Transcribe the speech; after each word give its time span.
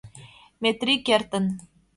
Метри 0.61 0.93
кертын. 1.05 1.45